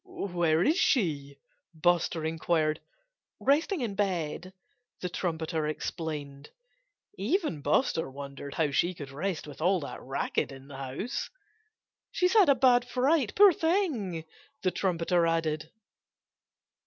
[0.03, 1.37] "Where is she?"
[1.75, 2.79] Buster inquired.
[3.39, 4.51] "Resting in bed,"
[4.99, 6.49] the trumpeter explained.
[7.19, 11.29] (Even Buster wondered how she could rest with all that racket in the house!)
[12.11, 14.25] "She's had a bad fright, poor thing!"
[14.63, 15.69] the trumpeter added.